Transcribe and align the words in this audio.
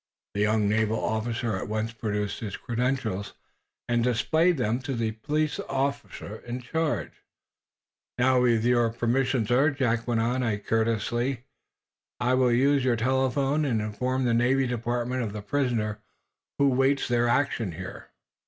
The 0.33 0.41
young 0.41 0.67
naval 0.67 0.99
officer 0.99 1.55
at 1.57 1.67
once 1.67 1.93
produced 1.93 2.39
his 2.39 2.57
credentials 2.57 3.35
and 3.87 4.03
displayed 4.03 4.57
them 4.57 4.79
to 4.79 4.95
the 4.95 5.11
police 5.11 5.59
official 5.69 6.39
in 6.39 6.59
charge. 6.63 7.11
"Now, 8.17 8.41
with 8.41 8.65
your 8.65 8.89
permission, 8.89 9.45
sir," 9.45 9.69
Jack 9.69 10.07
went 10.07 10.19
on, 10.21 10.41
courteously, 10.61 11.43
"I 12.19 12.33
will 12.33 12.51
use 12.51 12.83
your 12.83 12.95
telephone, 12.95 13.63
and 13.63 13.79
inform 13.79 14.25
the 14.25 14.33
Navy 14.33 14.65
Department 14.65 15.21
of 15.21 15.33
the 15.33 15.43
prisoner 15.43 15.99
who 16.57 16.71
awaits 16.73 17.07
their 17.07 17.27
action 17.27 17.73
here." 17.73 18.09